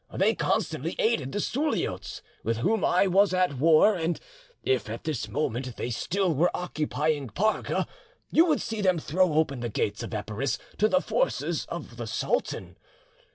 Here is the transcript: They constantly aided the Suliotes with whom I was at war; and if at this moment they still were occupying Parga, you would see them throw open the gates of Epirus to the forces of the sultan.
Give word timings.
They 0.11 0.33
constantly 0.33 0.95
aided 0.97 1.31
the 1.31 1.37
Suliotes 1.39 2.23
with 2.43 2.57
whom 2.57 2.83
I 2.83 3.05
was 3.05 3.35
at 3.35 3.59
war; 3.59 3.93
and 3.93 4.19
if 4.63 4.89
at 4.89 5.03
this 5.03 5.29
moment 5.29 5.75
they 5.77 5.91
still 5.91 6.33
were 6.33 6.49
occupying 6.57 7.27
Parga, 7.29 7.85
you 8.31 8.45
would 8.47 8.61
see 8.61 8.81
them 8.81 8.97
throw 8.97 9.33
open 9.35 9.59
the 9.59 9.69
gates 9.69 10.01
of 10.01 10.15
Epirus 10.15 10.57
to 10.79 10.87
the 10.87 11.01
forces 11.01 11.67
of 11.69 11.97
the 11.97 12.07
sultan. 12.07 12.77